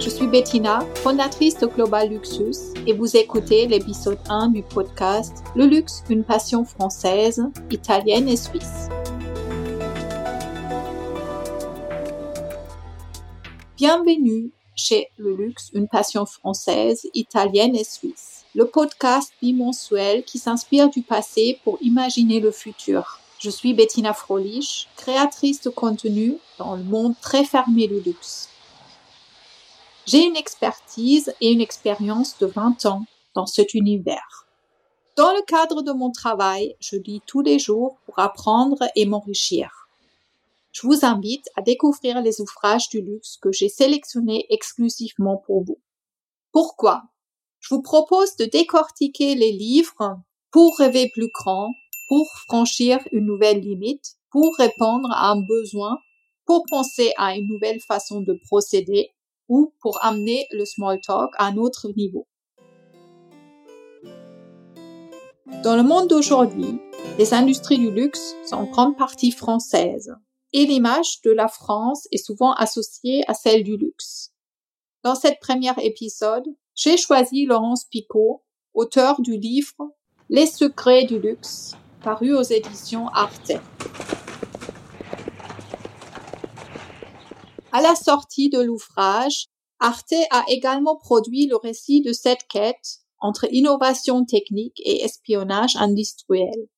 Je 0.00 0.10
suis 0.10 0.26
Bettina, 0.26 0.80
fondatrice 0.96 1.58
de 1.58 1.66
Global 1.66 2.08
Luxus 2.08 2.74
et 2.86 2.92
vous 2.92 3.16
écoutez 3.16 3.66
l'épisode 3.66 4.18
1 4.28 4.48
du 4.48 4.62
podcast 4.62 5.44
Le 5.54 5.66
luxe, 5.66 6.02
une 6.10 6.24
passion 6.24 6.64
française, 6.64 7.42
italienne 7.70 8.28
et 8.28 8.36
suisse. 8.36 8.88
Bienvenue 13.76 14.50
chez 14.74 15.10
Le 15.16 15.34
luxe, 15.36 15.70
une 15.74 15.86
passion 15.86 16.26
française, 16.26 17.08
italienne 17.14 17.76
et 17.76 17.84
suisse, 17.84 18.44
le 18.54 18.66
podcast 18.66 19.32
bimensuel 19.40 20.24
qui 20.24 20.38
s'inspire 20.38 20.90
du 20.90 21.02
passé 21.02 21.60
pour 21.62 21.78
imaginer 21.80 22.40
le 22.40 22.50
futur. 22.50 23.20
Je 23.38 23.50
suis 23.50 23.74
Bettina 23.74 24.12
Frolich, 24.12 24.88
créatrice 24.96 25.60
de 25.60 25.70
contenu 25.70 26.38
dans 26.58 26.74
le 26.74 26.82
monde 26.82 27.14
très 27.20 27.44
fermé 27.44 27.86
du 27.86 28.00
luxe. 28.00 28.48
J'ai 30.06 30.26
une 30.26 30.36
expertise 30.36 31.34
et 31.40 31.50
une 31.50 31.62
expérience 31.62 32.36
de 32.38 32.46
20 32.46 32.84
ans 32.84 33.06
dans 33.34 33.46
cet 33.46 33.72
univers. 33.72 34.46
Dans 35.16 35.32
le 35.32 35.42
cadre 35.46 35.80
de 35.80 35.92
mon 35.92 36.10
travail, 36.10 36.76
je 36.78 36.96
lis 36.96 37.22
tous 37.26 37.40
les 37.40 37.58
jours 37.58 37.96
pour 38.04 38.18
apprendre 38.18 38.78
et 38.96 39.06
m'enrichir. 39.06 39.88
Je 40.72 40.86
vous 40.86 41.06
invite 41.06 41.48
à 41.56 41.62
découvrir 41.62 42.20
les 42.20 42.40
ouvrages 42.42 42.90
du 42.90 43.00
luxe 43.00 43.38
que 43.40 43.50
j'ai 43.50 43.70
sélectionnés 43.70 44.44
exclusivement 44.50 45.38
pour 45.38 45.64
vous. 45.64 45.78
Pourquoi? 46.52 47.04
Je 47.60 47.74
vous 47.74 47.80
propose 47.80 48.36
de 48.36 48.44
décortiquer 48.44 49.34
les 49.36 49.52
livres 49.52 50.20
pour 50.50 50.76
rêver 50.76 51.08
plus 51.14 51.30
grand, 51.32 51.72
pour 52.08 52.28
franchir 52.46 52.98
une 53.12 53.24
nouvelle 53.24 53.60
limite, 53.60 54.16
pour 54.30 54.54
répondre 54.56 55.08
à 55.12 55.30
un 55.30 55.40
besoin, 55.40 55.96
pour 56.44 56.64
penser 56.68 57.12
à 57.16 57.36
une 57.36 57.46
nouvelle 57.46 57.80
façon 57.80 58.20
de 58.20 58.38
procéder 58.46 59.13
ou 59.48 59.74
pour 59.80 60.04
amener 60.04 60.46
le 60.52 60.64
small 60.64 61.00
talk 61.00 61.30
à 61.38 61.46
un 61.46 61.56
autre 61.56 61.88
niveau. 61.96 62.26
Dans 65.62 65.76
le 65.76 65.82
monde 65.82 66.08
d'aujourd'hui, 66.08 66.78
les 67.18 67.32
industries 67.32 67.78
du 67.78 67.90
luxe 67.90 68.34
sont 68.46 68.56
en 68.56 68.64
grande 68.64 68.96
partie 68.96 69.30
françaises 69.30 70.14
et 70.52 70.66
l'image 70.66 71.20
de 71.22 71.30
la 71.30 71.48
France 71.48 72.06
est 72.12 72.24
souvent 72.24 72.52
associée 72.52 73.24
à 73.28 73.34
celle 73.34 73.64
du 73.64 73.76
luxe. 73.76 74.32
Dans 75.02 75.14
cette 75.14 75.40
première 75.40 75.78
épisode, 75.78 76.44
j'ai 76.74 76.96
choisi 76.96 77.44
Laurence 77.44 77.84
Picot, 77.84 78.42
auteur 78.72 79.20
du 79.20 79.36
livre 79.36 79.74
Les 80.28 80.46
secrets 80.46 81.04
du 81.04 81.18
luxe, 81.18 81.72
paru 82.02 82.34
aux 82.34 82.42
éditions 82.42 83.08
Arte. 83.08 83.52
À 87.74 87.82
la 87.82 87.96
sortie 87.96 88.50
de 88.50 88.60
l'ouvrage, 88.60 89.46
Arte 89.80 90.14
a 90.30 90.44
également 90.46 90.94
produit 90.94 91.48
le 91.48 91.56
récit 91.56 92.02
de 92.02 92.12
cette 92.12 92.46
quête 92.48 93.00
entre 93.18 93.52
innovation 93.52 94.24
technique 94.24 94.80
et 94.84 95.02
espionnage 95.02 95.74
industriel. 95.74 96.68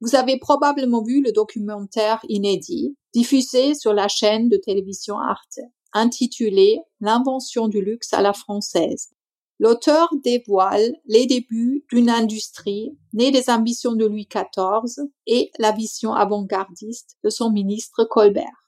Vous 0.00 0.14
avez 0.14 0.38
probablement 0.38 1.02
vu 1.02 1.22
le 1.22 1.30
documentaire 1.30 2.24
inédit 2.30 2.96
diffusé 3.12 3.74
sur 3.74 3.92
la 3.92 4.08
chaîne 4.08 4.48
de 4.48 4.56
télévision 4.56 5.18
Arte, 5.18 5.60
intitulé 5.92 6.78
L'invention 7.02 7.68
du 7.68 7.82
luxe 7.82 8.14
à 8.14 8.22
la 8.22 8.32
française. 8.32 9.10
L'auteur 9.58 10.08
dévoile 10.24 10.94
les 11.04 11.26
débuts 11.26 11.84
d'une 11.92 12.08
industrie 12.08 12.96
née 13.12 13.30
des 13.30 13.50
ambitions 13.50 13.92
de 13.92 14.06
Louis 14.06 14.26
XIV 14.26 15.04
et 15.26 15.50
la 15.58 15.72
vision 15.72 16.14
avant-gardiste 16.14 17.18
de 17.24 17.28
son 17.28 17.50
ministre 17.50 18.04
Colbert. 18.04 18.65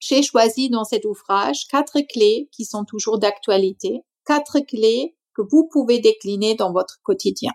J'ai 0.00 0.22
choisi 0.22 0.70
dans 0.70 0.84
cet 0.84 1.04
ouvrage 1.04 1.66
quatre 1.70 2.00
clés 2.00 2.48
qui 2.52 2.64
sont 2.64 2.84
toujours 2.84 3.18
d'actualité, 3.18 4.00
quatre 4.24 4.60
clés 4.60 5.14
que 5.36 5.42
vous 5.42 5.68
pouvez 5.70 6.00
décliner 6.00 6.54
dans 6.54 6.72
votre 6.72 7.00
quotidien. 7.02 7.52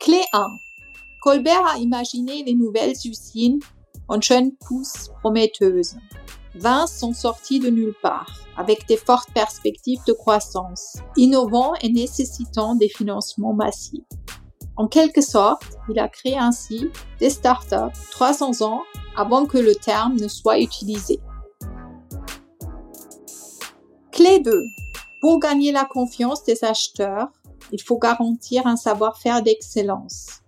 Clé 0.00 0.20
1. 0.32 0.46
Colbert 1.22 1.66
a 1.66 1.78
imaginé 1.78 2.42
les 2.42 2.54
nouvelles 2.54 2.96
usines 3.04 3.60
en 4.08 4.20
jeunes 4.20 4.56
pousses 4.66 5.10
prometteuses. 5.20 5.94
20 6.56 6.88
sont 6.88 7.12
sortis 7.12 7.60
de 7.60 7.70
nulle 7.70 7.94
part, 8.02 8.40
avec 8.56 8.88
des 8.88 8.96
fortes 8.96 9.32
perspectives 9.32 10.02
de 10.08 10.12
croissance, 10.12 10.96
innovants 11.16 11.74
et 11.80 11.90
nécessitant 11.90 12.74
des 12.74 12.88
financements 12.88 13.54
massifs. 13.54 14.02
En 14.76 14.88
quelque 14.88 15.20
sorte, 15.20 15.78
il 15.88 15.98
a 16.00 16.08
créé 16.08 16.36
ainsi 16.36 16.90
des 17.20 17.30
startups 17.30 17.96
300 18.10 18.62
ans 18.62 18.82
avant 19.20 19.44
que 19.44 19.58
le 19.58 19.74
terme 19.74 20.16
ne 20.16 20.28
soit 20.28 20.60
utilisé. 20.60 21.20
Clé 24.10 24.40
2. 24.40 24.64
Pour 25.20 25.38
gagner 25.40 25.72
la 25.72 25.84
confiance 25.84 26.42
des 26.44 26.64
acheteurs, 26.64 27.28
il 27.70 27.82
faut 27.82 27.98
garantir 27.98 28.66
un 28.66 28.76
savoir-faire 28.76 29.42
d'excellence. 29.42 30.40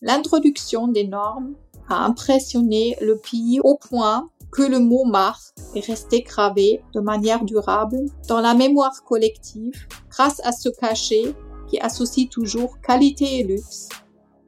L'introduction 0.00 0.88
des 0.88 1.06
normes 1.06 1.56
a 1.90 2.06
impressionné 2.06 2.96
le 3.02 3.18
pays 3.18 3.60
au 3.62 3.76
point 3.76 4.30
que 4.50 4.62
le 4.62 4.78
mot 4.78 5.04
marque 5.04 5.52
est 5.74 5.84
resté 5.84 6.22
gravé 6.22 6.82
de 6.94 7.00
manière 7.00 7.44
durable 7.44 8.06
dans 8.28 8.40
la 8.40 8.54
mémoire 8.54 9.04
collective 9.04 9.86
grâce 10.08 10.40
à 10.42 10.52
ce 10.52 10.70
cachet 10.70 11.34
qui 11.68 11.78
associe 11.80 12.30
toujours 12.30 12.80
qualité 12.80 13.40
et 13.40 13.44
luxe. 13.44 13.90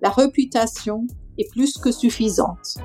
La 0.01 0.09
réputation 0.09 1.07
est 1.37 1.51
plus 1.51 1.77
que 1.77 1.93
suffisante. 1.93 2.79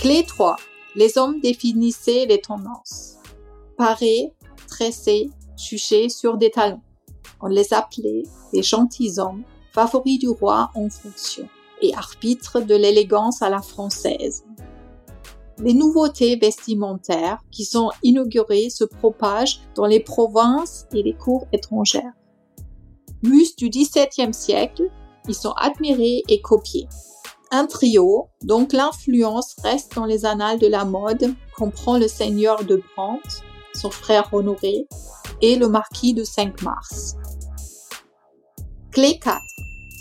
Clé 0.00 0.24
3. 0.26 0.56
Les 0.96 1.18
hommes 1.18 1.40
définissaient 1.40 2.24
les 2.24 2.40
tendances. 2.40 3.16
Parés, 3.76 4.32
tressés, 4.66 5.28
juchés 5.58 6.08
sur 6.08 6.38
des 6.38 6.50
talons. 6.50 6.80
On 7.42 7.48
les 7.48 7.74
appelait 7.74 8.22
les 8.54 8.62
gentilshommes, 8.62 9.42
favoris 9.74 10.18
du 10.18 10.30
roi 10.30 10.70
en 10.74 10.88
fonction 10.88 11.46
et 11.82 11.94
arbitres 11.94 12.62
de 12.62 12.74
l'élégance 12.74 13.42
à 13.42 13.50
la 13.50 13.60
française. 13.60 14.46
Les 15.58 15.74
nouveautés 15.74 16.36
vestimentaires 16.36 17.42
qui 17.50 17.66
sont 17.66 17.90
inaugurées 18.02 18.70
se 18.70 18.84
propagent 18.84 19.60
dans 19.74 19.84
les 19.84 20.00
provinces 20.00 20.86
et 20.94 21.02
les 21.02 21.14
cours 21.14 21.46
étrangères. 21.52 22.14
Mus 23.22 23.54
du 23.54 23.68
XVIIe 23.68 24.32
siècle, 24.32 24.90
ils 25.28 25.34
sont 25.34 25.52
admirés 25.58 26.22
et 26.26 26.40
copiés. 26.40 26.88
Un 27.52 27.66
trio, 27.66 28.28
donc 28.42 28.72
l'influence 28.72 29.56
reste 29.64 29.96
dans 29.96 30.04
les 30.04 30.24
annales 30.24 30.60
de 30.60 30.68
la 30.68 30.84
mode, 30.84 31.34
comprend 31.56 31.98
le 31.98 32.06
seigneur 32.06 32.64
de 32.64 32.80
Brandt, 32.94 33.42
son 33.74 33.90
frère 33.90 34.32
Honoré, 34.32 34.86
et 35.42 35.56
le 35.56 35.68
marquis 35.68 36.14
de 36.14 36.22
Cinq-Mars. 36.22 37.16
Clé 38.92 39.18
4. 39.18 39.40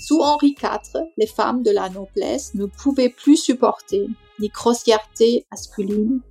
Sous 0.05 0.19
Henri 0.19 0.55
IV, 0.61 1.01
les 1.17 1.25
femmes 1.25 1.63
de 1.63 1.71
la 1.71 1.89
noblesse 1.89 2.53
ne 2.53 2.67
pouvaient 2.67 3.09
plus 3.09 3.37
supporter 3.37 4.07
ni 4.39 4.49
grossièreté 4.49 5.47
masculine, 5.49 6.21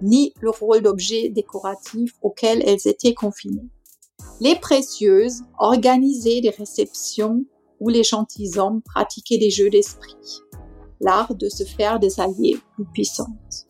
ni 0.00 0.32
le 0.40 0.50
rôle 0.50 0.82
d'objet 0.82 1.28
décoratif 1.28 2.12
auquel 2.22 2.62
elles 2.64 2.86
étaient 2.86 3.14
confinées. 3.14 3.68
Les 4.40 4.54
précieuses 4.54 5.42
organisaient 5.58 6.40
des 6.40 6.50
réceptions 6.50 7.44
où 7.80 7.88
les 7.88 8.04
gentilshommes 8.04 8.80
pratiquaient 8.82 9.38
des 9.38 9.50
jeux 9.50 9.70
d'esprit 9.70 10.16
l'art 11.00 11.34
de 11.34 11.48
se 11.48 11.64
faire 11.64 11.98
des 11.98 12.20
alliés 12.20 12.58
plus 12.74 12.84
puissantes. 12.86 13.66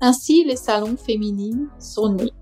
Ainsi, 0.00 0.44
les 0.44 0.56
salons 0.56 0.96
féminines 0.96 1.68
sont 1.78 2.12
nés, 2.12 2.32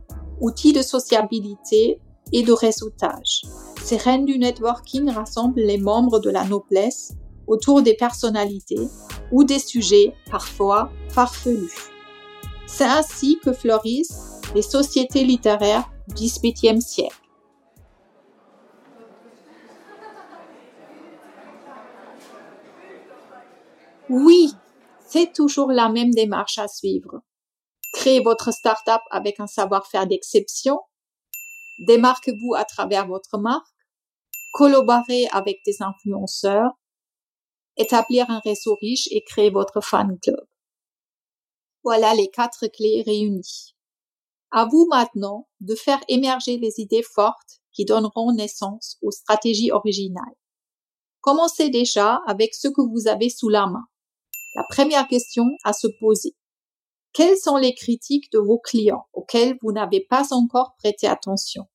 outils 0.41 0.73
de 0.73 0.83
sociabilité 0.83 2.01
et 2.33 2.43
de 2.43 2.53
réseautage. 2.53 3.43
Ces 3.83 3.97
reines 3.97 4.25
du 4.25 4.39
networking 4.39 5.11
rassemblent 5.11 5.61
les 5.61 5.79
membres 5.79 6.19
de 6.19 6.31
la 6.31 6.45
noblesse 6.45 7.13
autour 7.47 7.83
des 7.83 7.95
personnalités 7.95 8.89
ou 9.31 9.45
des 9.45 9.59
sujets 9.59 10.15
parfois 10.31 10.91
farfelus. 11.09 11.91
C'est 12.67 12.85
ainsi 12.85 13.39
que 13.45 13.53
fleurissent 13.53 14.41
les 14.55 14.63
sociétés 14.63 15.25
littéraires 15.25 15.91
du 16.09 16.27
XVIIIe 16.27 16.81
siècle. 16.81 17.22
Oui, 24.15 24.53
c'est 25.07 25.33
toujours 25.33 25.73
la 25.73 25.89
même 25.89 26.11
démarche 26.11 26.59
à 26.59 26.69
suivre. 26.69 27.23
Créez 27.95 28.21
votre 28.21 28.53
startup 28.53 29.01
avec 29.11 29.41
un 29.41 29.47
savoir-faire 29.47 30.07
d'exception. 30.07 30.79
Démarquez-vous 31.79 32.55
à 32.55 32.67
travers 32.67 33.07
votre 33.07 33.39
marque. 33.39 33.75
Collaborez 34.53 35.29
avec 35.29 35.61
des 35.65 35.81
influenceurs. 35.81 36.73
Établir 37.79 38.29
un 38.29 38.41
réseau 38.41 38.77
riche 38.83 39.09
et 39.13 39.25
créer 39.25 39.49
votre 39.49 39.81
fan 39.81 40.19
club. 40.21 40.47
Voilà 41.83 42.13
les 42.13 42.29
quatre 42.29 42.67
clés 42.67 43.03
réunies. 43.07 43.75
À 44.51 44.67
vous 44.67 44.87
maintenant 44.91 45.49
de 45.61 45.75
faire 45.75 46.01
émerger 46.09 46.59
les 46.59 46.81
idées 46.81 47.03
fortes 47.03 47.63
qui 47.73 47.87
donneront 47.87 48.33
naissance 48.33 48.99
aux 49.01 49.11
stratégies 49.11 49.73
originales. 49.73 50.37
Commencez 51.23 51.71
déjà 51.71 52.21
avec 52.27 52.55
ce 52.55 52.69
que 52.69 52.83
vous 52.83 53.09
avez 53.09 53.31
sous 53.31 53.49
la 53.49 53.67
main. 53.67 53.87
La 54.55 54.65
première 54.65 55.09
question 55.09 55.57
à 55.65 55.73
se 55.73 55.87
poser. 55.99 56.37
Quelles 57.15 57.39
sont 57.39 57.57
les 57.57 57.75
critiques 57.75 58.31
de 58.33 58.39
vos 58.39 58.59
clients 58.59 59.07
auxquelles 59.15 59.57
vous 59.63 59.73
n'avez 59.73 60.01
pas 60.01 60.33
encore 60.33 60.75
prêté 60.79 61.07
attention? 61.07 61.67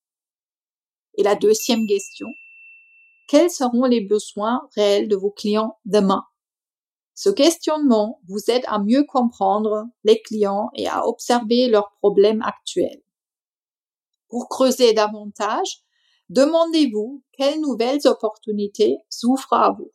Et 1.16 1.24
la 1.24 1.34
deuxième 1.34 1.86
question, 1.86 2.28
quels 3.26 3.50
seront 3.50 3.84
les 3.84 4.00
besoins 4.00 4.68
réels 4.76 5.08
de 5.08 5.16
vos 5.16 5.30
clients 5.30 5.78
demain? 5.84 6.24
Ce 7.14 7.30
questionnement 7.30 8.20
vous 8.28 8.48
aide 8.48 8.62
à 8.68 8.78
mieux 8.78 9.02
comprendre 9.02 9.86
les 10.04 10.22
clients 10.22 10.70
et 10.76 10.86
à 10.86 11.04
observer 11.04 11.68
leurs 11.68 11.90
problèmes 11.98 12.42
actuels. 12.42 13.02
Pour 14.28 14.48
creuser 14.48 14.92
davantage, 14.92 15.82
demandez-vous 16.28 17.24
quelles 17.32 17.60
nouvelles 17.60 18.06
opportunités 18.06 18.98
s'ouvrent 19.08 19.52
à 19.52 19.72
vous 19.72 19.92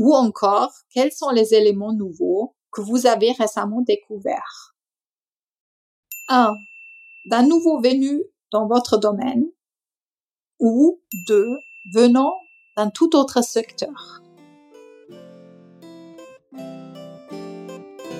ou 0.00 0.14
encore 0.14 0.72
quels 0.88 1.12
sont 1.12 1.28
les 1.28 1.52
éléments 1.52 1.92
nouveaux 1.92 2.56
que 2.72 2.80
vous 2.80 3.06
avez 3.06 3.32
récemment 3.32 3.82
découverts? 3.82 4.74
1. 6.28 6.56
D'un 7.26 7.46
nouveau 7.46 7.82
venu 7.82 8.24
dans 8.50 8.66
votre 8.66 8.96
domaine 8.96 9.44
ou 10.58 11.02
2. 11.28 11.46
venant 11.92 12.32
d'un 12.78 12.88
tout 12.88 13.14
autre 13.14 13.44
secteur. 13.44 14.22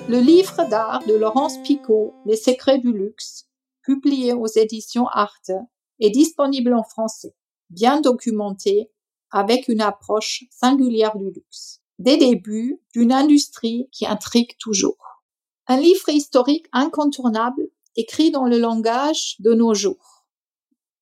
Le 0.07 0.19
livre 0.19 0.69
d'art 0.69 1.03
de 1.07 1.15
Laurence 1.15 1.57
Picot, 1.63 2.13
Les 2.27 2.35
secrets 2.35 2.77
du 2.77 2.93
luxe, 2.93 3.47
publié 3.81 4.33
aux 4.33 4.45
éditions 4.45 5.07
Arte, 5.07 5.51
est 5.99 6.11
disponible 6.11 6.75
en 6.75 6.83
français, 6.83 7.33
bien 7.71 8.01
documenté, 8.01 8.90
avec 9.31 9.67
une 9.67 9.81
approche 9.81 10.45
singulière 10.51 11.17
du 11.17 11.31
luxe. 11.31 11.81
Des 11.99 12.17
débuts 12.17 12.81
d'une 12.93 13.11
industrie 13.11 13.87
qui 13.91 14.05
intrigue 14.05 14.55
toujours. 14.59 15.23
Un 15.67 15.77
livre 15.77 16.09
historique 16.09 16.67
incontournable 16.71 17.69
écrit 17.95 18.31
dans 18.31 18.45
le 18.45 18.57
langage 18.57 19.35
de 19.39 19.53
nos 19.53 19.73
jours. 19.73 20.25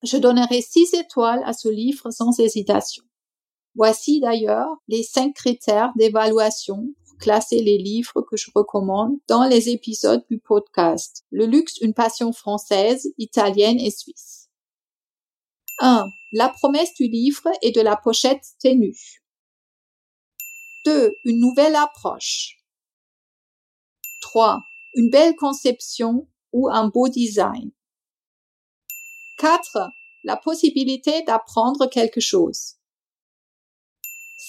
Je 0.03 0.17
donnerai 0.17 0.61
six 0.61 0.93
étoiles 0.93 1.41
à 1.45 1.53
ce 1.53 1.69
livre 1.69 2.09
sans 2.11 2.39
hésitation. 2.39 3.03
Voici 3.75 4.19
d'ailleurs 4.19 4.69
les 4.87 5.03
cinq 5.03 5.33
critères 5.35 5.91
d'évaluation 5.95 6.93
pour 7.05 7.17
classer 7.17 7.61
les 7.61 7.77
livres 7.77 8.21
que 8.21 8.37
je 8.37 8.49
recommande 8.55 9.17
dans 9.27 9.43
les 9.43 9.69
épisodes 9.69 10.23
du 10.29 10.39
podcast 10.39 11.23
Le 11.31 11.45
luxe, 11.45 11.77
une 11.79 11.93
passion 11.93 12.31
française, 12.31 13.07
italienne 13.17 13.79
et 13.79 13.91
suisse. 13.91 14.38
1. 15.79 16.11
La 16.33 16.49
promesse 16.49 16.93
du 16.93 17.07
livre 17.07 17.49
et 17.61 17.71
de 17.71 17.81
la 17.81 17.95
pochette 17.95 18.43
ténue. 18.59 19.23
2. 20.85 21.15
Une 21.23 21.39
nouvelle 21.39 21.75
approche. 21.75 22.57
3. 24.21 24.61
Une 24.95 25.09
belle 25.09 25.35
conception 25.35 26.27
ou 26.51 26.69
un 26.69 26.87
beau 26.87 27.07
design. 27.07 27.71
4. 29.37 29.91
La 30.25 30.35
possibilité 30.35 31.23
d'apprendre 31.23 31.87
quelque 31.87 32.19
chose. 32.19 32.75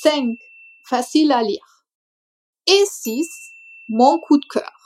5. 0.02 0.36
Facile 0.88 1.30
à 1.30 1.42
lire. 1.42 1.86
Et 2.66 2.84
6. 2.86 3.28
Mon 3.88 4.18
coup 4.18 4.38
de 4.38 4.46
cœur. 4.46 4.79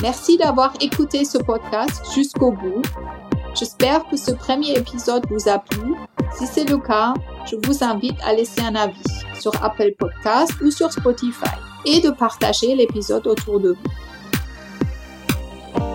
Merci 0.00 0.36
d'avoir 0.36 0.72
écouté 0.80 1.24
ce 1.24 1.38
podcast 1.38 2.02
jusqu'au 2.14 2.52
bout. 2.52 2.82
J'espère 3.58 4.06
que 4.06 4.16
ce 4.16 4.30
premier 4.30 4.76
épisode 4.76 5.26
vous 5.28 5.48
a 5.48 5.58
plu. 5.58 5.96
Si 6.38 6.46
c'est 6.46 6.70
le 6.70 6.78
cas, 6.78 7.14
je 7.46 7.56
vous 7.64 7.82
invite 7.82 8.16
à 8.24 8.32
laisser 8.32 8.60
un 8.60 8.76
avis 8.76 9.02
sur 9.40 9.52
Apple 9.60 9.94
Podcast 9.98 10.52
ou 10.62 10.70
sur 10.70 10.92
Spotify 10.92 11.50
et 11.84 12.00
de 12.00 12.10
partager 12.10 12.76
l'épisode 12.76 13.26
autour 13.26 13.58
de 13.58 13.70
vous. 13.70 13.90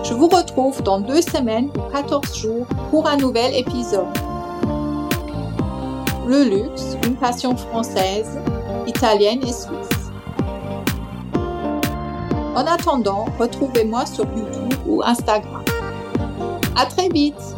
Je 0.04 0.12
vous 0.12 0.28
retrouve 0.28 0.82
dans 0.82 1.00
deux 1.00 1.22
semaines 1.22 1.70
ou 1.74 1.90
14 1.90 2.36
jours 2.36 2.66
pour 2.90 3.08
un 3.08 3.16
nouvel 3.16 3.54
épisode. 3.54 4.12
Le 6.26 6.44
luxe, 6.44 6.98
une 7.06 7.16
passion 7.16 7.56
française, 7.56 8.38
italienne 8.86 9.40
et 9.42 9.52
suisse. 9.52 9.93
En 12.54 12.66
attendant, 12.66 13.26
retrouvez-moi 13.38 14.06
sur 14.06 14.24
YouTube 14.36 14.74
ou 14.86 15.02
Instagram. 15.02 15.64
À 16.76 16.86
très 16.86 17.08
vite! 17.08 17.56